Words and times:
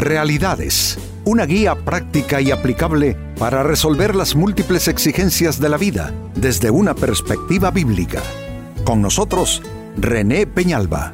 Realidades, 0.00 0.96
una 1.26 1.44
guía 1.44 1.74
práctica 1.74 2.40
y 2.40 2.50
aplicable 2.50 3.18
para 3.38 3.62
resolver 3.62 4.16
las 4.16 4.34
múltiples 4.34 4.88
exigencias 4.88 5.60
de 5.60 5.68
la 5.68 5.76
vida 5.76 6.14
desde 6.34 6.70
una 6.70 6.94
perspectiva 6.94 7.70
bíblica. 7.70 8.22
Con 8.82 9.02
nosotros, 9.02 9.60
René 9.98 10.46
Peñalba. 10.46 11.12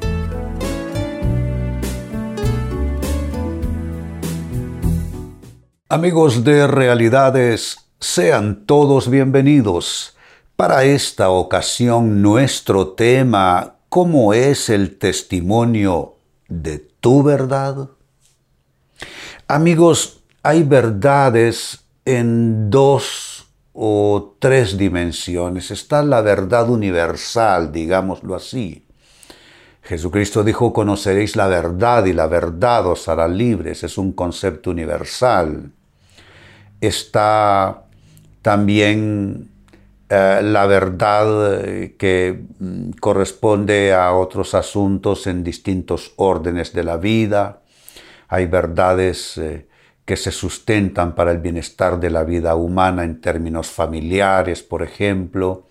Amigos 5.89 6.45
de 6.45 6.69
Realidades, 6.69 7.89
sean 7.99 8.67
todos 8.67 9.11
bienvenidos. 9.11 10.17
Para 10.55 10.85
esta 10.85 11.31
ocasión 11.31 12.23
nuestro 12.23 12.91
tema, 12.91 13.79
¿cómo 13.89 14.33
es 14.33 14.69
el 14.69 14.97
testimonio 14.97 16.19
de 16.47 16.79
tu 17.01 17.25
verdad? 17.25 17.89
Amigos, 19.49 20.25
hay 20.43 20.65
verdades 20.65 21.85
en 22.05 22.69
dos 22.69 23.47
o 23.73 24.35
tres 24.41 24.77
dimensiones. 24.77 25.71
Está 25.71 26.03
la 26.03 26.21
verdad 26.21 26.69
universal, 26.69 27.71
digámoslo 27.71 28.35
así. 28.35 28.85
Jesucristo 29.83 30.43
dijo, 30.43 30.73
conoceréis 30.73 31.37
la 31.37 31.47
verdad 31.47 32.07
y 32.07 32.13
la 32.13 32.27
verdad 32.27 32.89
os 32.89 33.07
hará 33.07 33.29
libres. 33.29 33.85
Es 33.85 33.99
un 33.99 34.15
concepto 34.15 34.71
universal. 34.71 35.71
Está 36.81 37.85
también 38.43 39.49
eh, 40.09 40.41
la 40.43 40.67
verdad 40.67 41.65
eh, 41.65 41.95
que 41.97 42.47
mm, 42.59 42.91
corresponde 42.99 43.95
a 43.95 44.13
otros 44.13 44.55
asuntos 44.55 45.29
en 45.29 45.45
distintos 45.45 46.15
órdenes 46.17 46.73
de 46.73 46.83
la 46.83 46.97
vida 46.97 47.61
hay 48.29 48.47
verdades 48.47 49.39
eh, 49.39 49.67
que 50.05 50.17
se 50.17 50.31
sustentan 50.31 51.15
para 51.15 51.33
el 51.33 51.39
bienestar 51.39 51.99
de 51.99 52.11
la 52.11 52.25
vida 52.25 52.55
humana 52.55 53.05
en 53.05 53.21
términos 53.21 53.69
familiares, 53.69 54.63
por 54.63 54.83
ejemplo, 54.83 55.67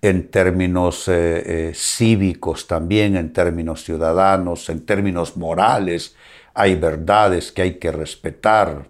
en 0.00 0.30
términos 0.30 1.08
eh, 1.08 1.42
eh, 1.68 1.72
cívicos 1.74 2.66
también, 2.66 3.16
en 3.16 3.32
términos 3.32 3.84
ciudadanos, 3.84 4.68
en 4.68 4.86
términos 4.86 5.36
morales. 5.36 6.14
Hay 6.54 6.76
verdades 6.76 7.50
que 7.50 7.62
hay 7.62 7.78
que 7.78 7.90
respetar. 7.90 8.88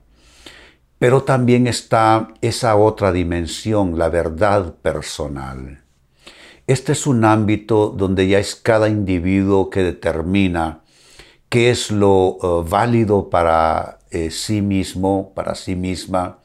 Pero 0.98 1.22
también 1.22 1.66
está 1.66 2.28
esa 2.40 2.76
otra 2.76 3.12
dimensión, 3.12 3.98
la 3.98 4.08
verdad 4.08 4.74
personal. 4.74 5.82
Este 6.66 6.92
es 6.92 7.06
un 7.06 7.24
ámbito 7.24 7.90
donde 7.90 8.26
ya 8.26 8.38
es 8.38 8.54
cada 8.54 8.88
individuo 8.88 9.70
que 9.70 9.82
determina 9.82 10.83
qué 11.48 11.70
es 11.70 11.90
lo 11.90 12.38
eh, 12.42 12.68
válido 12.68 13.30
para 13.30 13.98
eh, 14.10 14.30
sí 14.30 14.62
mismo, 14.62 15.32
para 15.34 15.54
sí 15.54 15.76
misma, 15.76 16.38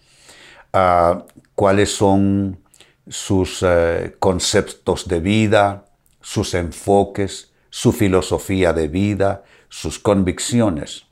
ah, 0.73 1.25
cuáles 1.55 1.93
son 1.93 2.59
sus 3.07 3.63
eh, 3.63 4.15
conceptos 4.19 5.07
de 5.07 5.19
vida, 5.19 5.85
sus 6.21 6.53
enfoques, 6.53 7.51
su 7.69 7.91
filosofía 7.91 8.73
de 8.73 8.87
vida, 8.87 9.43
sus 9.67 9.99
convicciones. 9.99 11.05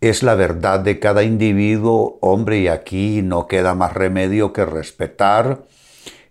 Es 0.00 0.22
la 0.22 0.34
verdad 0.34 0.80
de 0.80 0.98
cada 0.98 1.22
individuo, 1.22 2.18
hombre, 2.22 2.58
y 2.58 2.68
aquí 2.68 3.22
no 3.22 3.46
queda 3.46 3.74
más 3.74 3.92
remedio 3.92 4.52
que 4.52 4.64
respetar. 4.64 5.62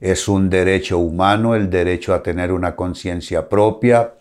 Es 0.02 0.28
un 0.28 0.50
derecho 0.50 0.98
humano 0.98 1.56
el 1.56 1.70
derecho 1.70 2.14
a 2.14 2.22
tener 2.22 2.52
una 2.52 2.76
conciencia 2.76 3.48
propia, 3.48 4.16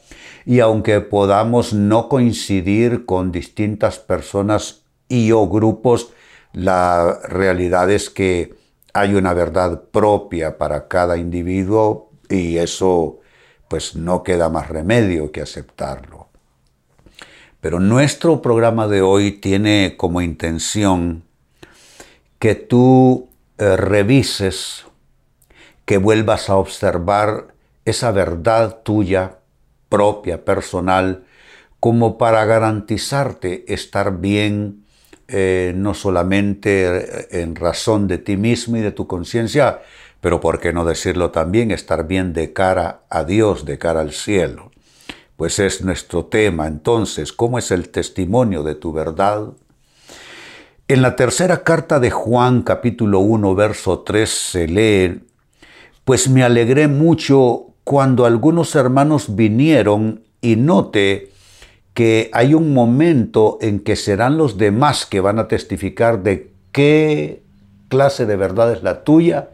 y 0.51 0.59
aunque 0.59 1.01
podamos 1.01 1.73
no 1.73 2.09
coincidir 2.09 3.07
con 3.07 3.31
distintas 3.31 4.01
personas 4.01 4.83
y 5.09 5.31
o 5.31 5.49
grupos, 5.49 6.11
la 6.53 7.21
realidad 7.23 7.89
es 7.89 8.11
que 8.11 8.57
hay 8.93 9.15
una 9.15 9.33
verdad 9.33 9.85
propia 9.93 10.59
para 10.59 10.89
cada 10.89 11.19
individuo 11.19 12.11
y 12.29 12.57
eso 12.57 13.21
pues 13.69 13.95
no 13.95 14.25
queda 14.25 14.49
más 14.49 14.69
remedio 14.69 15.31
que 15.31 15.41
aceptarlo. 15.41 16.27
Pero 17.61 17.79
nuestro 17.79 18.43
programa 18.43 18.89
de 18.89 19.03
hoy 19.03 19.31
tiene 19.31 19.95
como 19.97 20.21
intención 20.21 21.23
que 22.41 22.57
tú 22.57 23.29
eh, 23.57 23.77
revises, 23.77 24.85
que 25.85 25.99
vuelvas 25.99 26.51
a 26.51 26.57
observar 26.57 27.55
esa 27.85 28.11
verdad 28.11 28.81
tuya 28.83 29.37
propia, 29.91 30.47
personal, 30.47 31.25
como 31.81 32.17
para 32.17 32.47
garantizarte 32.47 33.71
estar 33.73 34.21
bien, 34.21 34.87
eh, 35.29 35.75
no 35.77 35.93
solamente 35.93 37.43
en 37.43 37.55
razón 37.57 38.09
de 38.09 38.17
ti 38.17 38.39
mismo 38.39 38.79
y 38.79 38.81
de 38.81 38.93
tu 38.93 39.07
conciencia, 39.07 39.83
pero 40.23 40.41
por 40.41 40.61
qué 40.61 40.73
no 40.73 40.85
decirlo 40.87 41.31
también, 41.31 41.71
estar 41.71 42.07
bien 42.07 42.33
de 42.33 42.55
cara 42.55 43.03
a 43.11 43.25
Dios, 43.25 43.67
de 43.67 43.79
cara 43.79 44.01
al 44.01 44.13
cielo. 44.13 44.71
Pues 45.37 45.59
es 45.59 45.83
nuestro 45.83 46.27
tema 46.27 46.67
entonces, 46.67 47.33
¿cómo 47.33 47.59
es 47.59 47.71
el 47.71 47.89
testimonio 47.89 48.63
de 48.63 48.75
tu 48.75 48.93
verdad? 48.93 49.53
En 50.87 51.03
la 51.03 51.17
tercera 51.17 51.63
carta 51.63 52.01
de 52.01 52.11
Juan 52.11 52.63
capítulo 52.63 53.21
1 53.21 53.55
verso 53.55 54.01
3 54.01 54.29
se 54.29 54.67
lee, 54.67 55.23
pues 56.05 56.29
me 56.29 56.43
alegré 56.43 56.89
mucho 56.89 57.70
cuando 57.91 58.25
algunos 58.25 58.77
hermanos 58.77 59.35
vinieron 59.35 60.23
y 60.41 60.55
note 60.55 61.33
que 61.93 62.31
hay 62.33 62.55
un 62.55 62.73
momento 62.73 63.59
en 63.61 63.81
que 63.81 63.97
serán 63.97 64.39
los 64.39 64.57
demás 64.57 65.07
que 65.07 65.19
van 65.19 65.41
a 65.41 65.49
testificar 65.49 66.23
de 66.23 66.53
qué 66.71 67.43
clase 67.89 68.27
de 68.27 68.37
verdad 68.37 68.73
es 68.73 68.85
la 68.85 69.03
tuya 69.03 69.49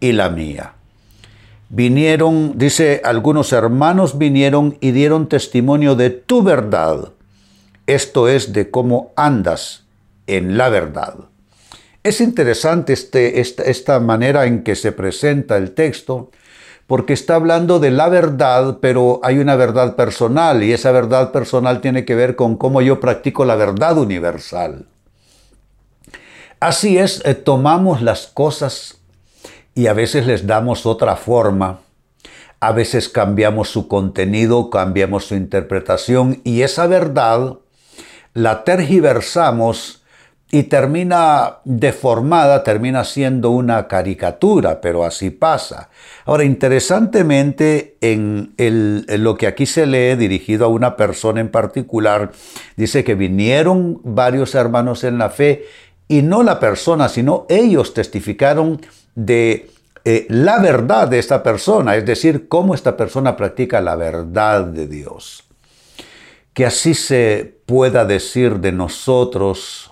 y 0.00 0.12
la 0.12 0.30
mía. 0.30 0.72
Vinieron, 1.68 2.56
dice, 2.56 3.02
algunos 3.04 3.52
hermanos 3.52 4.16
vinieron 4.16 4.78
y 4.80 4.92
dieron 4.92 5.28
testimonio 5.28 5.94
de 5.94 6.08
tu 6.08 6.42
verdad. 6.42 7.10
Esto 7.86 8.26
es 8.26 8.54
de 8.54 8.70
cómo 8.70 9.12
andas 9.16 9.84
en 10.26 10.56
la 10.56 10.70
verdad. 10.70 11.16
Es 12.02 12.22
interesante 12.22 12.94
este, 12.94 13.42
esta, 13.42 13.64
esta 13.64 14.00
manera 14.00 14.46
en 14.46 14.62
que 14.62 14.76
se 14.76 14.92
presenta 14.92 15.58
el 15.58 15.72
texto, 15.72 16.30
porque 16.92 17.14
está 17.14 17.36
hablando 17.36 17.78
de 17.78 17.90
la 17.90 18.10
verdad, 18.10 18.76
pero 18.82 19.18
hay 19.22 19.38
una 19.38 19.56
verdad 19.56 19.96
personal 19.96 20.62
y 20.62 20.74
esa 20.74 20.92
verdad 20.92 21.32
personal 21.32 21.80
tiene 21.80 22.04
que 22.04 22.14
ver 22.14 22.36
con 22.36 22.58
cómo 22.58 22.82
yo 22.82 23.00
practico 23.00 23.46
la 23.46 23.56
verdad 23.56 23.96
universal. 23.96 24.84
Así 26.60 26.98
es, 26.98 27.22
eh, 27.24 27.34
tomamos 27.34 28.02
las 28.02 28.26
cosas 28.26 28.98
y 29.74 29.86
a 29.86 29.94
veces 29.94 30.26
les 30.26 30.46
damos 30.46 30.84
otra 30.84 31.16
forma, 31.16 31.78
a 32.60 32.72
veces 32.72 33.08
cambiamos 33.08 33.70
su 33.70 33.88
contenido, 33.88 34.68
cambiamos 34.68 35.24
su 35.24 35.34
interpretación 35.34 36.42
y 36.44 36.60
esa 36.60 36.86
verdad 36.88 37.54
la 38.34 38.64
tergiversamos 38.64 40.01
y 40.54 40.64
termina 40.64 41.60
deformada, 41.64 42.62
termina 42.62 43.04
siendo 43.04 43.48
una 43.48 43.88
caricatura, 43.88 44.82
pero 44.82 45.02
así 45.02 45.30
pasa. 45.30 45.88
Ahora, 46.26 46.44
interesantemente, 46.44 47.96
en, 48.02 48.52
lo 49.08 49.34
que 49.38 49.46
aquí 49.46 49.64
se 49.64 49.86
lee 49.86 50.14
dirigido 50.14 50.66
a 50.66 50.68
una 50.68 50.94
persona 50.94 51.40
en 51.40 51.48
particular, 51.48 52.32
dice 52.76 53.02
que 53.02 53.14
vinieron 53.14 54.02
varios 54.04 54.54
hermanos 54.54 55.04
en 55.04 55.16
la 55.16 55.30
fe 55.30 55.64
y 56.06 56.20
no 56.20 56.42
la 56.42 56.60
persona, 56.60 57.08
sino 57.08 57.46
ellos 57.48 57.94
testificaron 57.94 58.78
de 59.14 59.70
eh, 60.04 60.26
la 60.28 60.58
verdad 60.58 61.08
de 61.08 61.18
esta 61.18 61.42
persona, 61.42 61.96
es 61.96 62.04
decir, 62.04 62.46
cómo 62.48 62.74
esta 62.74 62.94
persona 62.94 63.38
practica 63.38 63.80
la 63.80 63.96
verdad 63.96 64.66
de 64.66 64.86
Dios. 64.86 65.44
Que 66.52 66.66
así 66.66 66.92
se 66.92 67.56
pueda 67.64 68.04
decir 68.04 68.58
de 68.58 68.72
nosotros 68.72 69.91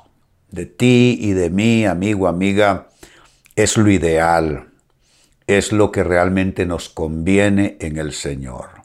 de 0.50 0.67
ti 0.67 1.19
y 1.20 1.32
de 1.32 1.50
mí, 1.50 1.87
amigo, 1.87 2.29
amiga, 2.29 2.88
es 3.56 3.76
lo 3.76 3.91
ideal, 3.91 4.69
es 5.47 5.73
lo 5.73 5.91
que 5.93 6.02
realmente 6.05 6.67
nos 6.67 6.88
conviene 6.88 7.76
en 7.81 7.99
el 7.99 8.12
Señor. 8.12 8.81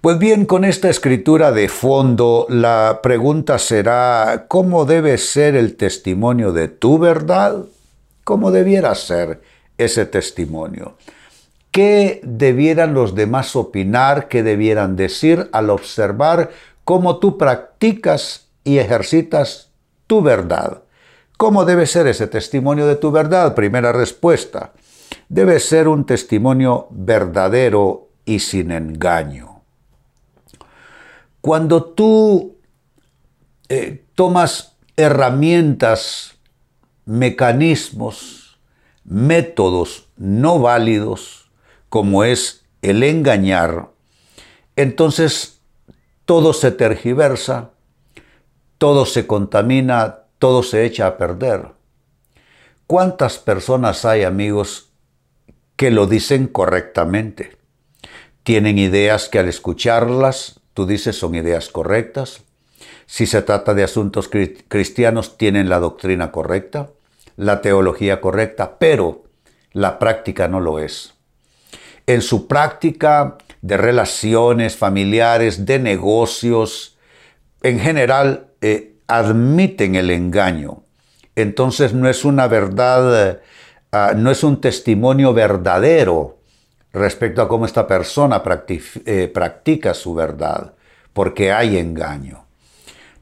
Pues 0.00 0.18
bien, 0.18 0.46
con 0.46 0.64
esta 0.64 0.90
escritura 0.90 1.52
de 1.52 1.68
fondo, 1.68 2.46
la 2.48 3.00
pregunta 3.02 3.58
será, 3.58 4.46
¿cómo 4.48 4.84
debe 4.84 5.16
ser 5.16 5.54
el 5.54 5.76
testimonio 5.76 6.52
de 6.52 6.68
tu 6.68 6.98
verdad? 6.98 7.66
¿Cómo 8.24 8.50
debiera 8.50 8.94
ser 8.96 9.42
ese 9.78 10.04
testimonio? 10.06 10.96
¿Qué 11.70 12.20
debieran 12.24 12.94
los 12.94 13.14
demás 13.14 13.54
opinar? 13.56 14.28
¿Qué 14.28 14.42
debieran 14.42 14.96
decir 14.96 15.48
al 15.52 15.70
observar 15.70 16.50
cómo 16.84 17.18
tú 17.18 17.38
practicas 17.38 18.48
y 18.64 18.78
ejercitas 18.78 19.71
tu 20.12 20.20
verdad. 20.20 20.82
¿Cómo 21.38 21.64
debe 21.64 21.86
ser 21.86 22.06
ese 22.06 22.26
testimonio 22.26 22.86
de 22.86 22.96
tu 22.96 23.10
verdad? 23.10 23.54
Primera 23.54 23.92
respuesta. 23.92 24.74
Debe 25.30 25.58
ser 25.58 25.88
un 25.88 26.04
testimonio 26.04 26.86
verdadero 26.90 28.10
y 28.26 28.40
sin 28.40 28.72
engaño. 28.72 29.62
Cuando 31.40 31.82
tú 31.82 32.58
eh, 33.70 34.04
tomas 34.14 34.76
herramientas, 34.98 36.34
mecanismos, 37.06 38.58
métodos 39.04 40.10
no 40.18 40.58
válidos, 40.58 41.50
como 41.88 42.22
es 42.22 42.66
el 42.82 43.02
engañar, 43.02 43.88
entonces 44.76 45.62
todo 46.26 46.52
se 46.52 46.70
tergiversa, 46.70 47.70
todo 48.82 49.06
se 49.06 49.28
contamina, 49.28 50.24
todo 50.40 50.64
se 50.64 50.84
echa 50.84 51.06
a 51.06 51.16
perder. 51.16 51.68
¿Cuántas 52.88 53.38
personas 53.38 54.04
hay, 54.04 54.24
amigos, 54.24 54.90
que 55.76 55.92
lo 55.92 56.08
dicen 56.08 56.48
correctamente? 56.48 57.56
Tienen 58.42 58.80
ideas 58.80 59.28
que 59.28 59.38
al 59.38 59.48
escucharlas, 59.48 60.58
tú 60.74 60.84
dices 60.84 61.16
son 61.16 61.36
ideas 61.36 61.68
correctas. 61.68 62.42
Si 63.06 63.26
se 63.26 63.40
trata 63.42 63.72
de 63.72 63.84
asuntos 63.84 64.28
cristianos, 64.66 65.38
tienen 65.38 65.68
la 65.68 65.78
doctrina 65.78 66.32
correcta, 66.32 66.90
la 67.36 67.60
teología 67.60 68.20
correcta, 68.20 68.78
pero 68.80 69.26
la 69.70 70.00
práctica 70.00 70.48
no 70.48 70.58
lo 70.58 70.80
es. 70.80 71.14
En 72.08 72.20
su 72.20 72.48
práctica 72.48 73.38
de 73.60 73.76
relaciones 73.76 74.74
familiares, 74.76 75.66
de 75.66 75.78
negocios, 75.78 76.98
en 77.62 77.78
general 77.78 78.48
eh, 78.62 78.94
admiten 79.06 79.94
el 79.94 80.10
engaño. 80.10 80.84
Entonces 81.36 81.92
no 81.92 82.08
es 82.08 82.24
una 82.24 82.46
verdad, 82.46 83.40
ah, 83.92 84.12
no 84.16 84.30
es 84.30 84.42
un 84.44 84.60
testimonio 84.60 85.34
verdadero 85.34 86.38
respecto 86.92 87.42
a 87.42 87.48
cómo 87.48 87.66
esta 87.66 87.86
persona 87.86 88.42
eh, 88.46 89.30
practica 89.32 89.94
su 89.94 90.14
verdad, 90.14 90.74
porque 91.12 91.52
hay 91.52 91.76
engaño. 91.76 92.44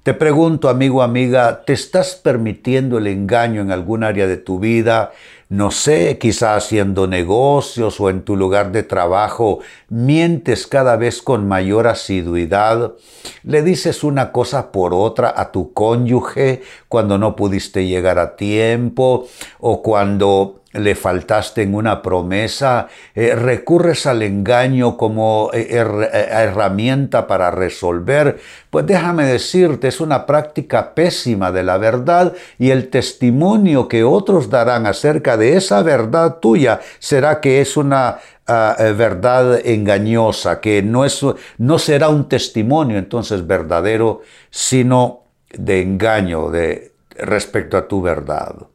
Te 0.02 0.14
pregunto, 0.14 0.68
amigo, 0.68 1.02
amiga, 1.02 1.62
¿te 1.64 1.74
estás 1.74 2.14
permitiendo 2.14 2.98
el 2.98 3.06
engaño 3.06 3.60
en 3.60 3.70
algún 3.70 4.02
área 4.02 4.26
de 4.26 4.38
tu 4.38 4.58
vida? 4.58 5.12
No 5.50 5.72
sé, 5.72 6.16
quizá 6.18 6.54
haciendo 6.54 7.08
negocios 7.08 7.98
o 7.98 8.08
en 8.08 8.22
tu 8.22 8.36
lugar 8.36 8.70
de 8.70 8.84
trabajo, 8.84 9.58
mientes 9.88 10.68
cada 10.68 10.94
vez 10.94 11.22
con 11.22 11.48
mayor 11.48 11.88
asiduidad. 11.88 12.92
Le 13.42 13.62
dices 13.62 14.04
una 14.04 14.30
cosa 14.30 14.70
por 14.70 14.94
otra 14.94 15.34
a 15.36 15.50
tu 15.50 15.72
cónyuge 15.72 16.62
cuando 16.86 17.18
no 17.18 17.34
pudiste 17.34 17.88
llegar 17.88 18.20
a 18.20 18.36
tiempo 18.36 19.26
o 19.58 19.82
cuando 19.82 20.59
le 20.72 20.94
faltaste 20.94 21.62
en 21.62 21.74
una 21.74 22.00
promesa, 22.00 22.88
eh, 23.14 23.34
recurres 23.34 24.06
al 24.06 24.22
engaño 24.22 24.96
como 24.96 25.50
eh, 25.52 25.66
eh, 25.70 26.28
herramienta 26.30 27.26
para 27.26 27.50
resolver, 27.50 28.38
pues 28.70 28.86
déjame 28.86 29.24
decirte, 29.24 29.88
es 29.88 30.00
una 30.00 30.26
práctica 30.26 30.94
pésima 30.94 31.50
de 31.50 31.64
la 31.64 31.76
verdad 31.76 32.34
y 32.58 32.70
el 32.70 32.88
testimonio 32.88 33.88
que 33.88 34.04
otros 34.04 34.48
darán 34.48 34.86
acerca 34.86 35.36
de 35.36 35.56
esa 35.56 35.82
verdad 35.82 36.38
tuya 36.38 36.80
será 37.00 37.40
que 37.40 37.60
es 37.60 37.76
una 37.76 38.18
ah, 38.46 38.76
verdad 38.96 39.60
engañosa, 39.64 40.60
que 40.60 40.82
no, 40.82 41.04
es, 41.04 41.20
no 41.58 41.78
será 41.80 42.10
un 42.10 42.28
testimonio 42.28 42.96
entonces 42.96 43.44
verdadero, 43.44 44.22
sino 44.50 45.24
de 45.52 45.82
engaño 45.82 46.48
de, 46.50 46.92
respecto 47.16 47.76
a 47.76 47.88
tu 47.88 48.00
verdad. 48.02 48.69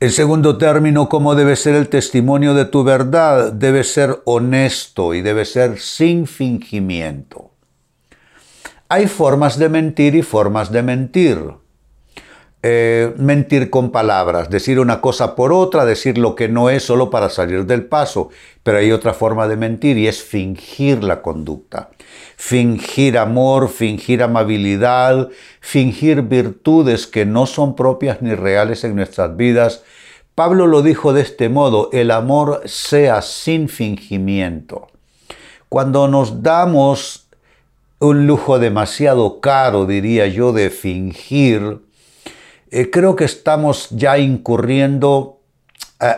En 0.00 0.10
segundo 0.10 0.58
término, 0.58 1.08
¿cómo 1.08 1.34
debe 1.34 1.56
ser 1.56 1.76
el 1.76 1.88
testimonio 1.88 2.54
de 2.54 2.64
tu 2.64 2.82
verdad? 2.82 3.52
Debe 3.52 3.84
ser 3.84 4.20
honesto 4.24 5.14
y 5.14 5.22
debe 5.22 5.44
ser 5.44 5.78
sin 5.78 6.26
fingimiento. 6.26 7.50
Hay 8.88 9.06
formas 9.06 9.58
de 9.58 9.68
mentir 9.68 10.14
y 10.14 10.22
formas 10.22 10.70
de 10.72 10.82
mentir. 10.82 11.38
Eh, 12.66 13.12
mentir 13.18 13.68
con 13.68 13.90
palabras, 13.90 14.48
decir 14.48 14.80
una 14.80 15.02
cosa 15.02 15.36
por 15.36 15.52
otra, 15.52 15.84
decir 15.84 16.16
lo 16.16 16.34
que 16.34 16.48
no 16.48 16.70
es 16.70 16.82
solo 16.82 17.10
para 17.10 17.28
salir 17.28 17.66
del 17.66 17.84
paso. 17.84 18.30
Pero 18.64 18.78
hay 18.78 18.90
otra 18.92 19.14
forma 19.14 19.46
de 19.46 19.56
mentir 19.56 19.96
y 19.98 20.08
es 20.08 20.22
fingir 20.22 21.04
la 21.04 21.22
conducta. 21.22 21.90
Fingir 22.36 23.18
amor, 23.18 23.68
fingir 23.68 24.22
amabilidad, 24.22 25.28
fingir 25.60 26.22
virtudes 26.22 27.06
que 27.06 27.26
no 27.26 27.46
son 27.46 27.76
propias 27.76 28.22
ni 28.22 28.34
reales 28.34 28.82
en 28.82 28.96
nuestras 28.96 29.36
vidas. 29.36 29.84
Pablo 30.34 30.66
lo 30.66 30.82
dijo 30.82 31.12
de 31.12 31.20
este 31.20 31.48
modo, 31.48 31.90
el 31.92 32.10
amor 32.10 32.62
sea 32.64 33.22
sin 33.22 33.68
fingimiento. 33.68 34.88
Cuando 35.68 36.08
nos 36.08 36.42
damos 36.42 37.28
un 38.00 38.26
lujo 38.26 38.58
demasiado 38.58 39.40
caro, 39.40 39.86
diría 39.86 40.26
yo, 40.26 40.52
de 40.52 40.70
fingir, 40.70 41.80
eh, 42.70 42.90
creo 42.90 43.14
que 43.14 43.24
estamos 43.24 43.90
ya 43.90 44.18
incurriendo 44.18 45.38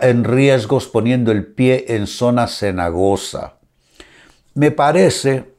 en 0.03 0.25
riesgos 0.25 0.87
poniendo 0.87 1.33
el 1.33 1.47
pie 1.47 1.87
en 1.89 2.07
zona 2.07 2.49
cenagosa. 2.49 3.59
Me 4.55 4.71
parece 4.71 5.57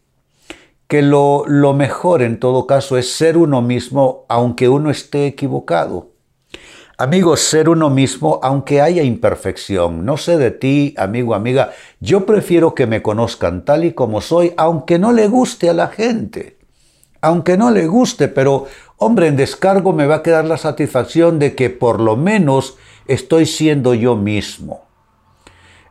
que 0.87 1.01
lo, 1.01 1.43
lo 1.47 1.73
mejor 1.73 2.21
en 2.21 2.39
todo 2.39 2.65
caso 2.65 2.97
es 2.97 3.11
ser 3.11 3.37
uno 3.37 3.61
mismo 3.61 4.25
aunque 4.29 4.69
uno 4.69 4.89
esté 4.89 5.27
equivocado. 5.27 6.11
Amigos, 6.99 7.41
ser 7.41 7.69
uno 7.69 7.91
mismo 7.91 8.39
aunque 8.41 8.81
haya 8.81 9.03
imperfección. 9.03 10.03
No 10.03 10.17
sé 10.17 10.37
de 10.39 10.49
ti, 10.49 10.95
amigo, 10.97 11.35
amiga, 11.35 11.71
yo 11.99 12.25
prefiero 12.25 12.73
que 12.73 12.87
me 12.87 13.03
conozcan 13.03 13.65
tal 13.65 13.85
y 13.85 13.93
como 13.93 14.19
soy, 14.19 14.53
aunque 14.57 14.97
no 14.97 15.11
le 15.11 15.27
guste 15.27 15.69
a 15.69 15.73
la 15.73 15.89
gente. 15.89 16.57
Aunque 17.21 17.55
no 17.55 17.69
le 17.69 17.85
guste, 17.85 18.27
pero 18.27 18.65
hombre, 18.97 19.27
en 19.27 19.35
descargo 19.35 19.93
me 19.93 20.07
va 20.07 20.15
a 20.15 20.23
quedar 20.23 20.45
la 20.45 20.57
satisfacción 20.57 21.37
de 21.37 21.53
que 21.53 21.69
por 21.69 21.99
lo 21.99 22.15
menos 22.15 22.77
estoy 23.07 23.45
siendo 23.45 23.93
yo 23.93 24.15
mismo. 24.15 24.85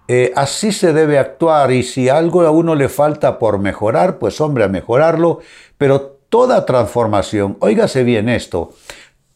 Eh, 0.08 0.32
así 0.36 0.70
se 0.70 0.92
debe 0.92 1.18
actuar 1.18 1.72
y 1.72 1.82
si 1.82 2.08
algo 2.08 2.42
a 2.42 2.50
uno 2.50 2.74
le 2.74 2.88
falta 2.88 3.38
por 3.38 3.58
mejorar, 3.58 4.18
pues 4.18 4.40
hombre, 4.40 4.64
a 4.64 4.68
mejorarlo, 4.68 5.40
pero 5.78 6.18
toda 6.28 6.64
transformación, 6.64 7.56
óigase 7.60 8.04
bien 8.04 8.28
esto, 8.28 8.72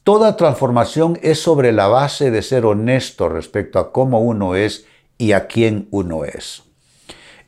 toda 0.05 0.37
transformación 0.37 1.19
es 1.23 1.41
sobre 1.43 1.73
la 1.73 1.89
base 1.89 2.31
de 2.31 2.43
ser 2.43 2.67
honesto 2.67 3.29
respecto 3.29 3.81
a 3.81 3.91
cómo 3.93 4.21
uno 4.21 4.55
es 4.55 4.87
y 5.19 5.33
a 5.33 5.49
quién 5.49 5.89
uno 5.91 6.25
es. 6.25 6.63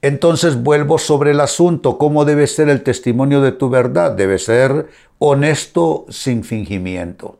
Entonces 0.02 0.60
vuelvo 0.60 0.98
sobre 0.98 1.30
el 1.30 1.38
asunto, 1.38 1.96
¿cómo 1.96 2.24
debe 2.24 2.48
ser 2.48 2.68
el 2.68 2.82
testimonio 2.82 3.40
de 3.40 3.52
tu 3.52 3.70
verdad? 3.70 4.10
Debe 4.10 4.40
ser 4.40 4.88
honesto 5.18 6.06
sin 6.08 6.42
fingimiento. 6.42 7.38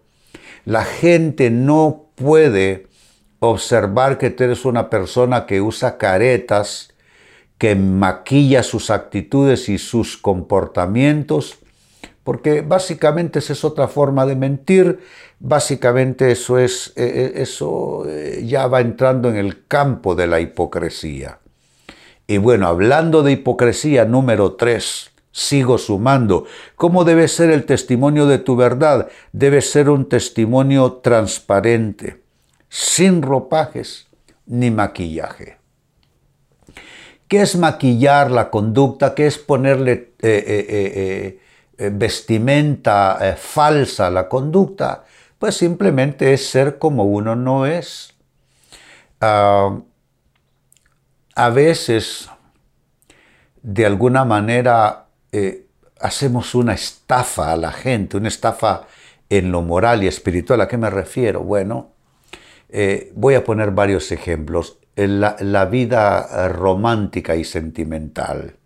La 0.65 0.85
gente 0.85 1.51
no 1.51 2.02
puede 2.15 2.87
observar 3.39 4.19
que 4.19 4.31
tú 4.31 4.45
eres 4.45 4.65
una 4.65 4.89
persona 4.89 5.47
que 5.47 5.61
usa 5.61 5.99
caretas, 5.99 6.95
que 7.59 7.75
maquilla 7.75 8.63
sus 8.63 8.91
actitudes 8.91 9.69
y 9.69 9.79
sus 9.79 10.17
comportamientos, 10.17 11.59
porque 12.25 12.61
básicamente 12.63 13.39
esa 13.39 13.53
es 13.53 13.65
otra 13.65 13.89
forma 13.89 14.27
de 14.27 14.37
mentir, 14.37 15.01
básicamente 15.41 16.31
eso 16.31 16.59
es 16.59 16.93
eh, 16.97 17.05
eh, 17.05 17.33
eso 17.37 18.05
eh, 18.09 18.43
ya 18.47 18.67
va 18.69 18.81
entrando 18.81 19.29
en 19.29 19.37
el 19.37 19.67
campo 19.67 20.15
de 20.15 20.27
la 20.27 20.41
hipocresía. 20.41 21.39
Y 22.27 22.39
bueno, 22.39 22.67
hablando 22.67 23.23
de 23.23 23.33
hipocresía 23.33 24.05
número 24.05 24.55
3, 24.55 25.12
sigo 25.33 25.79
sumando. 25.79 26.47
¿Cómo 26.77 27.05
debe 27.05 27.27
ser 27.27 27.51
el 27.51 27.65
testimonio 27.65 28.27
de 28.27 28.39
tu 28.39 28.55
verdad? 28.55 29.09
Debe 29.33 29.63
ser 29.63 29.91
un 29.91 30.09
testimonio 30.09 30.93
transparente 31.03 32.23
sin 32.69 33.23
ropajes 33.23 34.07
ni 34.47 34.71
maquillaje. 34.71 35.59
¿Qué 37.27 37.41
es 37.41 37.57
maquillar 37.57 38.31
la 38.31 38.51
conducta? 38.51 39.15
¿Qué 39.15 39.27
es 39.27 39.39
ponerle 39.39 40.13
eh, 40.21 40.45
eh, 40.47 41.41
eh, 41.79 41.91
vestimenta 41.93 43.37
falsa 43.39 44.09
a 44.09 44.11
la 44.11 44.29
conducta? 44.29 45.05
Pues 45.39 45.57
simplemente 45.57 46.35
es 46.35 46.47
ser 46.47 46.79
como 46.79 47.05
uno 47.05 47.35
no 47.35 47.67
es. 47.67 48.15
Ah, 49.21 49.79
a 51.35 51.49
veces, 51.49 52.29
de 53.63 53.87
alguna 53.87 54.25
manera, 54.25 55.02
hacemos 56.01 56.55
una 56.55 56.75
estafa 56.75 57.53
a 57.53 57.57
la 57.57 57.73
gente, 57.73 58.17
una 58.17 58.29
estafa 58.29 58.87
en 59.31 59.51
lo 59.51 59.63
moral 59.63 60.03
y 60.05 60.09
espiritual. 60.09 60.61
¿A 60.61 60.69
qué 60.69 60.77
me 60.77 60.91
refiero? 60.91 61.43
Bueno, 61.43 61.93
eh, 62.69 63.13
voy 63.15 63.35
a 63.35 63.45
poner 63.45 63.71
varios 63.71 64.13
ejemplos. 64.13 64.79
La, 64.95 65.37
la 65.41 65.65
vida 65.65 66.27
eh, 66.31 66.49
romántica 66.49 67.35
y 67.35 67.45
sentimental. 67.45 68.57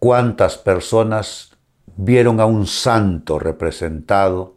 ¿Cuántas 0.00 0.58
personas 0.58 1.56
vieron 1.96 2.40
a 2.40 2.46
un 2.46 2.66
santo 2.66 3.38
representado 3.38 4.56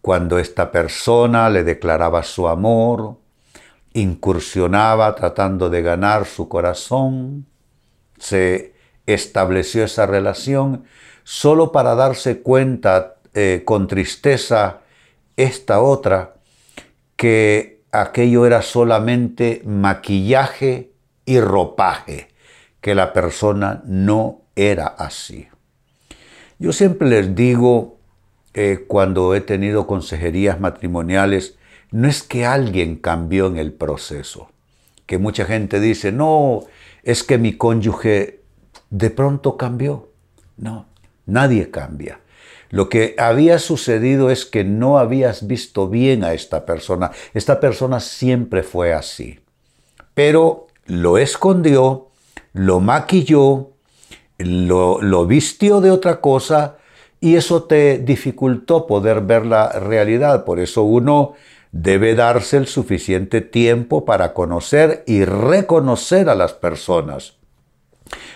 cuando 0.00 0.38
esta 0.38 0.70
persona 0.70 1.50
le 1.50 1.64
declaraba 1.64 2.22
su 2.22 2.46
amor, 2.46 3.18
incursionaba 3.94 5.14
tratando 5.16 5.70
de 5.70 5.82
ganar 5.82 6.24
su 6.24 6.48
corazón, 6.48 7.46
se 8.16 8.77
estableció 9.14 9.84
esa 9.84 10.06
relación 10.06 10.84
solo 11.24 11.72
para 11.72 11.94
darse 11.94 12.40
cuenta 12.40 13.16
eh, 13.34 13.62
con 13.64 13.86
tristeza 13.86 14.80
esta 15.36 15.80
otra, 15.80 16.34
que 17.16 17.80
aquello 17.90 18.46
era 18.46 18.62
solamente 18.62 19.62
maquillaje 19.64 20.92
y 21.24 21.40
ropaje, 21.40 22.28
que 22.80 22.94
la 22.94 23.12
persona 23.12 23.82
no 23.86 24.42
era 24.56 24.86
así. 24.86 25.48
Yo 26.58 26.72
siempre 26.72 27.08
les 27.08 27.34
digo, 27.34 27.98
eh, 28.54 28.84
cuando 28.88 29.34
he 29.34 29.40
tenido 29.40 29.86
consejerías 29.86 30.60
matrimoniales, 30.60 31.56
no 31.90 32.08
es 32.08 32.22
que 32.22 32.44
alguien 32.44 32.96
cambió 32.96 33.46
en 33.46 33.56
el 33.58 33.72
proceso, 33.72 34.50
que 35.06 35.18
mucha 35.18 35.44
gente 35.44 35.80
dice, 35.80 36.12
no, 36.12 36.64
es 37.02 37.22
que 37.22 37.38
mi 37.38 37.56
cónyuge 37.56 38.37
de 38.90 39.10
pronto 39.10 39.56
cambió. 39.56 40.08
No, 40.56 40.86
nadie 41.26 41.70
cambia. 41.70 42.20
Lo 42.70 42.88
que 42.88 43.14
había 43.18 43.58
sucedido 43.58 44.30
es 44.30 44.44
que 44.44 44.64
no 44.64 44.98
habías 44.98 45.46
visto 45.46 45.88
bien 45.88 46.22
a 46.22 46.34
esta 46.34 46.66
persona. 46.66 47.10
Esta 47.32 47.60
persona 47.60 48.00
siempre 48.00 48.62
fue 48.62 48.92
así. 48.92 49.40
Pero 50.14 50.66
lo 50.84 51.16
escondió, 51.16 52.08
lo 52.52 52.80
maquilló, 52.80 53.70
lo, 54.38 55.00
lo 55.00 55.26
vistió 55.26 55.80
de 55.80 55.90
otra 55.90 56.20
cosa 56.20 56.76
y 57.20 57.36
eso 57.36 57.64
te 57.64 57.98
dificultó 57.98 58.86
poder 58.86 59.22
ver 59.22 59.46
la 59.46 59.70
realidad. 59.70 60.44
Por 60.44 60.60
eso 60.60 60.82
uno 60.82 61.34
debe 61.72 62.14
darse 62.14 62.56
el 62.56 62.66
suficiente 62.66 63.40
tiempo 63.40 64.04
para 64.04 64.34
conocer 64.34 65.04
y 65.06 65.24
reconocer 65.24 66.28
a 66.28 66.34
las 66.34 66.52
personas, 66.52 67.37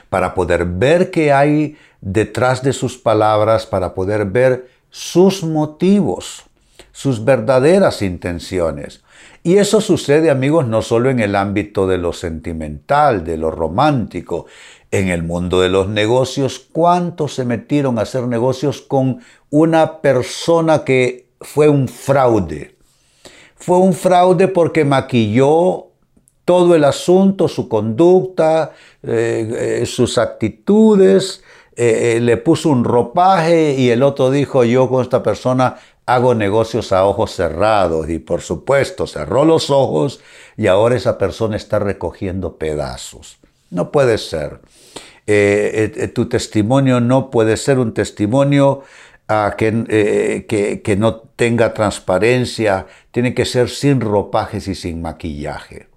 para 0.09 0.35
poder 0.35 0.64
ver 0.64 1.11
qué 1.11 1.33
hay 1.33 1.76
detrás 2.00 2.62
de 2.62 2.73
sus 2.73 2.99
palabras, 2.99 3.67
para 3.67 3.95
poder 3.95 4.26
ver 4.26 4.69
sus 4.91 5.43
motivos, 5.43 6.45
sus 6.93 7.25
verdaderas 7.25 8.02
intenciones. 8.02 9.02
Y 9.43 9.57
eso 9.57 9.81
sucede, 9.81 10.31
amigos, 10.31 10.67
no 10.69 10.83
solo 10.83 11.11
en 11.11 11.19
el 11.19 11.35
ámbito 11.35 11.87
de 11.87 11.99
lo 11.99 12.12
sentimental, 12.12 13.25
de 13.25 13.37
lo 13.37 13.50
romántico, 13.50 14.47
en 14.93 15.09
el 15.09 15.23
mundo 15.23 15.61
de 15.61 15.71
los 15.71 15.88
negocios, 15.88 16.64
¿cuántos 16.71 17.35
se 17.35 17.45
metieron 17.45 17.99
a 17.99 18.02
hacer 18.02 18.29
negocios 18.29 18.83
con 18.83 19.21
una 19.50 20.00
persona 20.00 20.85
que 20.85 21.29
fue 21.41 21.69
un 21.69 21.88
fraude? 21.88 22.76
Fue 23.57 23.79
un 23.79 23.95
fraude 23.95 24.49
porque 24.49 24.85
maquilló 24.85 25.92
todo 26.45 26.75
el 26.75 26.85
asunto, 26.85 27.49
su 27.49 27.69
conducta, 27.69 28.73
eh, 29.03 29.81
eh, 29.83 29.87
sus 29.87 30.19
actitudes, 30.19 31.43
eh, 31.77 32.19
le 32.21 32.37
puso 32.37 32.69
un 32.69 32.85
ropaje 32.85 33.75
y 33.75 33.91
el 33.91 34.03
otro 34.03 34.31
dijo, 34.31 34.65
yo 34.65 34.89
con 34.89 35.03
esta 35.03 35.23
persona 35.23 35.77
hago 36.05 36.35
negocios 36.35 36.93
a 36.93 37.05
ojos 37.05 37.35
cerrados 37.35 38.11
y 38.11 38.19
por 38.19 38.43
supuesto 38.43 39.07
cerró 39.07 39.45
los 39.45 39.71
ojos 39.71 40.21
y 40.57 40.67
ahora 40.67 40.97
esa 40.97 41.17
persona 41.17 41.57
está 41.57 41.79
recogiendo 41.79 42.57
pedazos. 42.57 43.39
No 43.71 43.91
puede 43.91 44.19
ser. 44.19 44.61
Tu 46.15 46.29
testimonio 46.29 47.01
no 47.01 47.31
puede 47.31 47.57
ser 47.57 47.79
un 47.79 47.95
testimonio 47.95 48.83
ah, 49.29 49.55
que 49.57 50.97
no 50.99 51.17
tenga 51.37 51.73
transparencia, 51.73 52.87
tiene 53.13 53.33
que 53.33 53.47
ser 53.47 53.71
sin 53.71 54.01
ropajes 54.01 54.69
y 54.69 54.75
sin 54.75 55.01
maquillaje. 55.01 55.92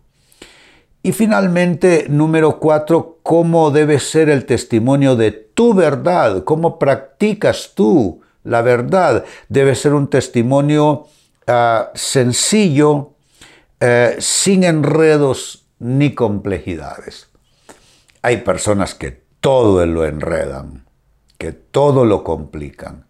Y 1.05 1.12
finalmente, 1.12 2.07
número 2.09 2.59
cuatro, 2.59 3.19
¿cómo 3.21 3.69
debe 3.69 4.00
ser 4.00 4.27
el 4.27 4.47
testimonio 4.47 5.15
de 5.15 5.29
tu 5.29 5.75
verdad? 5.75 6.43
¿Cómo 6.45 6.79
practicas 6.79 7.74
tú 7.75 8.21
la 8.43 8.63
verdad? 8.63 9.24
Debe 9.47 9.75
ser 9.75 9.93
un 9.93 10.09
testimonio 10.09 11.05
ah, 11.45 11.91
sencillo, 11.93 13.12
eh, 13.79 14.15
sin 14.17 14.63
enredos 14.63 15.67
ni 15.77 16.15
complejidades. 16.15 17.29
Hay 18.24 18.38
personas 18.38 18.95
que 18.95 19.12
todo 19.41 19.85
lo 19.85 20.05
enredan, 20.05 20.88
que 21.38 21.51
todo 21.51 22.03
lo 22.05 22.24
complican. 22.24 23.05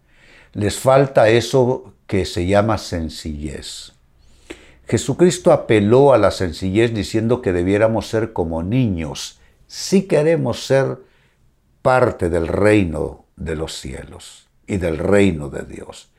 Les 0.52 0.78
falta 0.78 1.30
eso 1.30 1.94
que 2.06 2.26
se 2.26 2.44
llama 2.44 2.76
sencillez. 2.76 3.95
Jesucristo 4.86 5.52
apeló 5.52 6.12
a 6.12 6.18
la 6.18 6.30
sencillez 6.30 6.94
diciendo 6.94 7.42
que 7.42 7.52
debiéramos 7.52 8.08
ser 8.08 8.32
como 8.32 8.62
niños 8.62 9.40
si 9.66 10.02
queremos 10.02 10.64
ser 10.64 10.98
parte 11.82 12.28
del 12.30 12.46
reino 12.46 13.24
de 13.36 13.56
los 13.56 13.74
cielos 13.74 14.48
y 14.66 14.76
del 14.76 14.98
reino 14.98 15.48
de 15.48 15.62
Dios. 15.62 16.10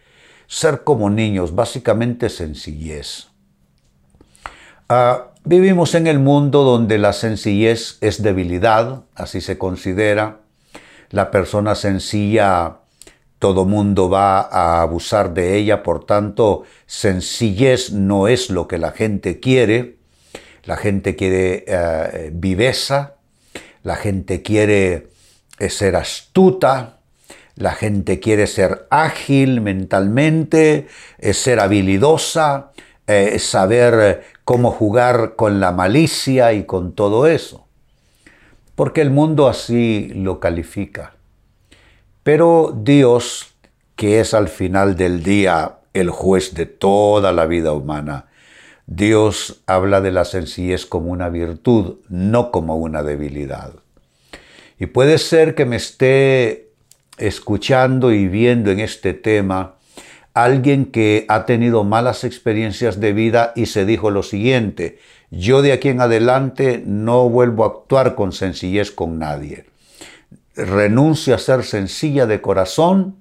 Ser 0.48 0.84
como 0.84 1.10
niños, 1.10 1.56
básicamente 1.56 2.30
sencillez. 2.30 3.28
Ah, 4.90 5.32
vivimos 5.44 5.96
en 5.96 6.08
el 6.08 6.20
mundo 6.20 6.64
donde 6.64 6.98
la 6.98 7.12
sencillez 7.12 7.98
es 8.00 8.22
debilidad, 8.22 9.04
así 9.16 9.42
se 9.42 9.58
considera. 9.58 10.40
La 11.10 11.32
persona 11.32 11.76
sencilla 11.76 12.78
todo 13.40 13.66
mundo 13.66 14.10
va 14.10 14.42
a 14.42 14.82
abusar 14.82 15.34
de 15.34 15.58
ella, 15.58 15.84
por 15.84 16.06
tanto, 16.06 16.64
sencillez 16.88 17.92
no 17.92 18.28
es 18.28 18.50
lo 18.50 18.68
que 18.68 18.80
la 18.80 18.92
gente 18.92 19.40
quiere. 19.40 19.98
La 20.64 20.76
gente 20.76 21.16
quiere 21.16 21.64
eh, 21.68 22.30
viveza, 22.34 23.16
la 23.84 23.96
gente 23.96 24.42
quiere 24.42 25.08
eh, 25.60 25.70
ser 25.70 25.96
astuta, 25.96 27.00
la 27.56 27.72
gente 27.72 28.20
quiere 28.20 28.48
ser 28.48 28.86
ágil 28.90 29.62
mentalmente, 29.62 30.88
eh, 31.20 31.34
ser 31.34 31.60
habilidosa, 31.60 32.72
saber 33.40 34.26
cómo 34.44 34.72
jugar 34.72 35.36
con 35.38 35.62
la 35.62 35.72
malicia 35.72 36.52
y 36.52 36.66
con 36.66 36.92
todo 36.92 37.26
eso. 37.26 37.66
Porque 38.76 39.00
el 39.00 39.12
mundo 39.12 39.48
así 39.48 40.12
lo 40.14 40.42
califica. 40.42 41.17
Pero 42.28 42.78
Dios, 42.84 43.54
que 43.96 44.20
es 44.20 44.34
al 44.34 44.50
final 44.50 44.98
del 44.98 45.24
día 45.24 45.78
el 45.94 46.10
juez 46.10 46.54
de 46.56 46.66
toda 46.66 47.32
la 47.32 47.46
vida 47.46 47.72
humana, 47.72 48.26
Dios 48.86 49.64
habla 49.66 50.02
de 50.02 50.12
la 50.12 50.26
sencillez 50.26 50.86
como 50.86 51.10
una 51.10 51.30
virtud, 51.30 52.00
no 52.10 52.52
como 52.52 52.76
una 52.76 53.02
debilidad. 53.02 53.76
Y 54.78 54.88
puede 54.88 55.20
ser 55.20 55.56
que 55.56 55.64
me 55.64 55.78
esté 55.78 56.72
escuchando 57.18 58.12
y 58.12 58.28
viendo 58.28 58.72
en 58.72 58.82
este 58.82 59.14
tema 59.14 59.76
alguien 60.34 60.88
que 60.88 61.26
ha 61.30 61.46
tenido 61.46 61.86
malas 61.86 62.26
experiencias 62.26 63.00
de 63.00 63.14
vida 63.14 63.54
y 63.56 63.68
se 63.68 63.86
dijo 63.86 64.12
lo 64.12 64.22
siguiente, 64.22 65.00
yo 65.32 65.62
de 65.62 65.72
aquí 65.72 65.88
en 65.88 66.02
adelante 66.02 66.84
no 66.86 67.30
vuelvo 67.30 67.64
a 67.64 67.68
actuar 67.68 68.16
con 68.16 68.34
sencillez 68.34 68.92
con 68.92 69.18
nadie 69.18 69.77
renuncio 70.58 71.36
a 71.36 71.38
ser 71.40 71.64
sencilla 71.64 72.26
de 72.26 72.42
corazón, 72.42 73.18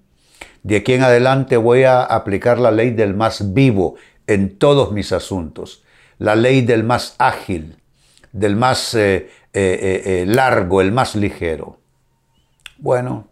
de 0.62 0.76
aquí 0.78 0.94
en 0.94 1.02
adelante 1.02 1.56
voy 1.56 1.84
a 1.84 2.02
aplicar 2.02 2.58
la 2.58 2.70
ley 2.70 2.90
del 2.90 3.14
más 3.14 3.54
vivo 3.54 3.94
en 4.26 4.58
todos 4.58 4.92
mis 4.92 5.12
asuntos, 5.12 5.84
la 6.18 6.34
ley 6.34 6.62
del 6.62 6.82
más 6.82 7.14
ágil, 7.18 7.76
del 8.32 8.56
más 8.56 8.94
eh, 8.94 9.30
eh, 9.52 10.02
eh, 10.04 10.24
largo, 10.26 10.80
el 10.80 10.92
más 10.92 11.14
ligero. 11.14 11.78
Bueno, 12.78 13.28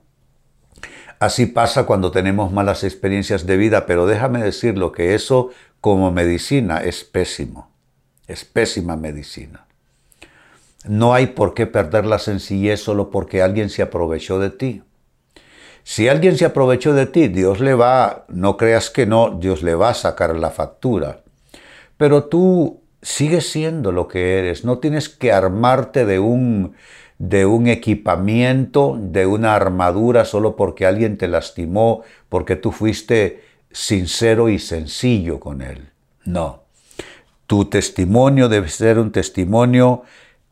así 1.19 1.47
pasa 1.47 1.85
cuando 1.85 2.11
tenemos 2.11 2.53
malas 2.53 2.85
experiencias 2.85 3.47
de 3.47 3.57
vida, 3.57 3.85
pero 3.87 4.07
déjame 4.07 4.43
decirlo 4.43 4.93
que 4.93 5.15
eso 5.15 5.51
como 5.81 6.13
medicina 6.13 6.79
es 6.79 7.05
pésimo, 7.05 7.71
es 8.27 8.45
pésima 8.45 8.97
medicina. 8.97 9.64
No 10.85 11.15
hay 11.15 11.29
por 11.29 11.55
qué 11.55 11.67
perder 11.67 12.07
la 12.07 12.19
sencillez 12.19 12.81
solo 12.81 13.11
porque 13.11 13.43
alguien 13.43 13.71
se 13.71 13.83
aprovechó 13.83 14.39
de 14.39 14.51
ti. 14.51 14.83
Si 15.83 16.09
alguien 16.09 16.39
se 16.39 16.47
aprovechó 16.47 16.95
de 16.95 17.07
ti, 17.07 17.29
Dios 17.29 17.61
le 17.61 17.75
va, 17.75 18.25
no 18.29 18.57
creas 18.57 18.91
que 18.91 19.05
no, 19.05 19.31
Dios 19.31 19.63
le 19.63 19.75
va 19.75 19.91
a 19.91 19.95
sacar 19.95 20.35
la 20.35 20.51
factura. 20.51 21.21
Pero 21.99 22.25
tú 22.25 22.81
sigues 23.03 23.51
siendo 23.51 23.93
lo 23.93 24.09
que 24.09 24.39
eres, 24.39 24.65
no 24.65 24.79
tienes 24.79 25.11
que 25.11 25.31
armarte 25.31 26.07
de 26.07 26.19
un, 26.19 26.75
de 27.19 27.45
un 27.45 27.67
equipamiento, 27.69 28.97
de 28.99 29.27
una 29.27 29.55
armadura 29.55 30.25
solo 30.25 30.57
porque 30.57 30.87
alguien 30.87 31.19
te 31.19 31.29
lastimó, 31.29 32.03
porque 32.31 32.57
tú 32.57 32.73
fuiste 32.73 33.43
sincero 33.71 34.49
y 34.49 34.59
sencillo 34.59 35.39
con 35.39 35.61
él. 35.61 35.91
No. 36.25 36.65
Tu 37.47 37.67
testimonio 37.67 38.49
debe 38.49 38.69
ser 38.69 38.99
un 38.99 39.13
testimonio 39.13 40.03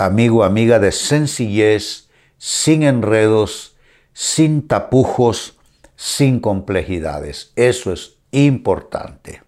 amigo, 0.05 0.45
amiga, 0.45 0.79
de 0.79 0.93
sencillez, 0.93 2.09
sin 2.39 2.83
enredos, 2.83 3.77
sin 4.13 4.67
tapujos, 4.67 5.59
sin 5.97 6.41
complejidades. 6.41 7.53
Eso 7.57 7.93
es 7.93 8.17
importante. 8.31 9.43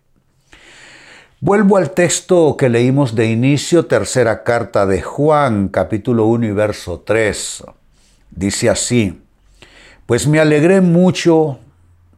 Vuelvo 1.41 1.77
al 1.77 1.91
texto 1.91 2.57
que 2.57 2.69
leímos 2.69 3.15
de 3.15 3.31
inicio, 3.31 3.87
tercera 3.87 4.45
carta 4.45 4.87
de 4.87 5.03
Juan, 5.03 5.69
capítulo 5.69 6.27
1 6.27 6.47
y 6.47 6.53
verso 6.53 7.01
3. 7.01 7.65
Dice 8.31 8.71
así, 8.71 9.23
pues 10.07 10.27
me 10.27 10.41
alegré 10.41 10.81
mucho 10.81 11.59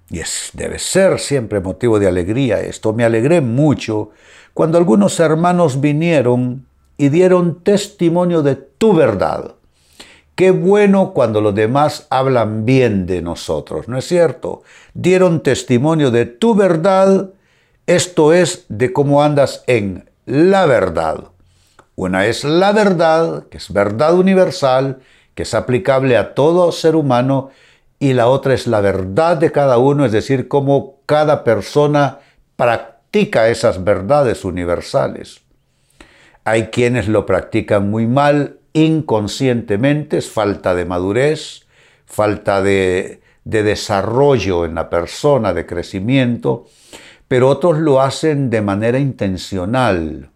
y 0.08 0.20
es, 0.20 0.50
debe 0.52 0.78
ser 0.78 1.18
siempre 1.18 1.60
motivo 1.60 1.98
de 1.98 2.06
alegría 2.06 2.60
esto, 2.60 2.92
me 2.92 3.04
alegré 3.04 3.40
mucho 3.40 4.10
cuando 4.54 4.78
algunos 4.78 5.18
hermanos 5.18 5.80
vinieron 5.80 6.66
y 6.96 7.08
dieron 7.08 7.62
testimonio 7.62 8.42
de 8.42 8.56
tu 8.56 8.94
verdad. 8.94 9.54
Qué 10.34 10.50
bueno 10.50 11.12
cuando 11.14 11.40
los 11.40 11.54
demás 11.54 12.06
hablan 12.10 12.66
bien 12.66 13.06
de 13.06 13.22
nosotros, 13.22 13.88
¿no 13.88 13.96
es 13.96 14.06
cierto? 14.06 14.62
Dieron 14.92 15.42
testimonio 15.42 16.10
de 16.10 16.26
tu 16.26 16.54
verdad, 16.54 17.30
esto 17.86 18.34
es 18.34 18.66
de 18.68 18.92
cómo 18.92 19.22
andas 19.22 19.64
en 19.66 20.10
la 20.26 20.66
verdad. 20.66 21.24
Una 21.94 22.26
es 22.26 22.44
la 22.44 22.72
verdad, 22.72 23.44
que 23.48 23.56
es 23.56 23.72
verdad 23.72 24.14
universal, 24.14 24.98
que 25.34 25.44
es 25.44 25.54
aplicable 25.54 26.18
a 26.18 26.34
todo 26.34 26.70
ser 26.70 26.96
humano, 26.96 27.50
y 27.98 28.12
la 28.12 28.28
otra 28.28 28.52
es 28.52 28.66
la 28.66 28.82
verdad 28.82 29.38
de 29.38 29.50
cada 29.52 29.78
uno, 29.78 30.04
es 30.04 30.12
decir, 30.12 30.48
cómo 30.48 30.96
cada 31.06 31.44
persona 31.44 32.18
practica 32.56 33.48
esas 33.48 33.82
verdades 33.82 34.44
universales. 34.44 35.45
Hay 36.46 36.68
quienes 36.68 37.08
lo 37.08 37.26
practican 37.26 37.90
muy 37.90 38.06
mal, 38.06 38.60
inconscientemente, 38.72 40.18
es 40.18 40.30
falta 40.30 40.76
de 40.76 40.84
madurez, 40.84 41.66
falta 42.04 42.62
de, 42.62 43.20
desarrollo 43.42 44.64
en 44.64 44.76
la 44.76 44.88
persona, 44.88 45.52
de 45.52 45.66
crecimiento, 45.66 46.66
pero 47.26 47.48
otros 47.48 47.78
lo 47.78 48.00
hacen 48.00 48.48
de 48.48 48.62
manera 48.62 49.00
intencional. 49.00 50.30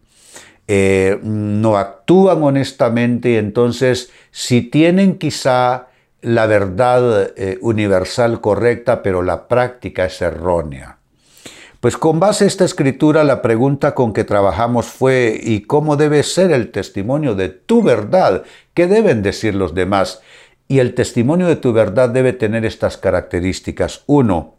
Eh, 0.66 1.16
no 1.22 1.76
actúan 1.76 2.42
honestamente 2.42 3.30
y 3.30 3.36
entonces 3.36 4.10
si 4.32 4.62
tienen 4.62 5.16
quizá 5.16 5.90
la 6.22 6.46
verdad 6.46 7.34
eh, 7.36 7.56
universal 7.60 8.40
correcta, 8.40 9.04
pero 9.04 9.22
la 9.22 9.46
práctica 9.46 10.06
es 10.06 10.20
errónea. 10.20 10.99
Pues 11.80 11.96
con 11.96 12.20
base 12.20 12.44
a 12.44 12.46
esta 12.46 12.66
escritura, 12.66 13.24
la 13.24 13.40
pregunta 13.40 13.94
con 13.94 14.12
que 14.12 14.24
trabajamos 14.24 14.84
fue, 14.84 15.40
¿y 15.42 15.62
cómo 15.62 15.96
debe 15.96 16.22
ser 16.22 16.52
el 16.52 16.70
testimonio 16.70 17.34
de 17.34 17.48
tu 17.48 17.82
verdad? 17.82 18.42
¿Qué 18.74 18.86
deben 18.86 19.22
decir 19.22 19.54
los 19.54 19.74
demás? 19.74 20.20
Y 20.68 20.80
el 20.80 20.94
testimonio 20.94 21.46
de 21.46 21.56
tu 21.56 21.72
verdad 21.72 22.10
debe 22.10 22.34
tener 22.34 22.66
estas 22.66 22.98
características. 22.98 24.02
Uno, 24.04 24.56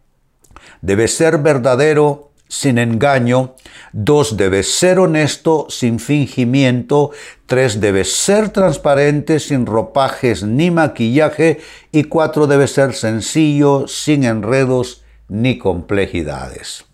debe 0.81 1.07
ser 1.07 1.37
verdadero 1.37 2.31
sin 2.47 2.79
engaño. 2.79 3.53
Dos, 3.93 4.35
debe 4.35 4.63
ser 4.63 4.97
honesto, 4.97 5.67
sin 5.69 5.99
fingimiento. 5.99 7.11
Tres, 7.45 7.79
debe 7.79 8.03
ser 8.03 8.49
transparente, 8.49 9.39
sin 9.39 9.67
ropajes 9.67 10.41
ni 10.41 10.71
maquillaje. 10.71 11.59
Y 11.91 12.05
cuatro, 12.05 12.47
debe 12.47 12.67
ser 12.67 12.95
sencillo, 12.95 13.87
sin 13.87 14.23
enredos 14.23 15.03
ni 15.29 15.59
complejidades. 15.59 16.90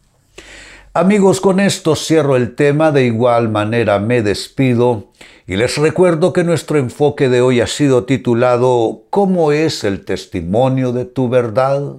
Amigos, 0.94 1.42
con 1.42 1.60
esto 1.60 1.96
cierro 1.96 2.36
el 2.36 2.56
tema, 2.56 2.92
de 2.92 3.06
igual 3.06 3.50
manera 3.50 4.00
me 4.00 4.22
despido 4.22 5.12
y 5.46 5.56
les 5.56 5.78
recuerdo 5.78 6.34
que 6.34 6.44
nuestro 6.44 6.78
enfoque 6.78 7.30
de 7.30 7.42
hoy 7.42 7.62
ha 7.62 7.68
sido 7.68 8.06
titulado 8.06 9.04
¿Cómo 9.10 9.52
es 9.52 9.84
el 9.84 10.04
testimonio 10.06 10.92
de 10.92 11.06
tu 11.06 11.30
verdad? 11.30 11.98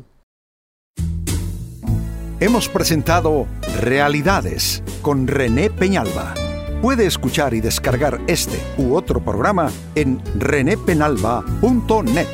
hemos 2.41 2.69
presentado 2.69 3.47
Realidades 3.81 4.83
con 5.03 5.27
René 5.27 5.71
Peñalba. 5.71 6.35
Puede 6.83 7.07
escuchar 7.07 7.55
y 7.55 7.61
descargar 7.61 8.21
este 8.29 8.61
u 8.77 8.95
otro 8.95 9.21
programa 9.21 9.71
en 9.95 10.21
renépenalba.net. 10.39 12.27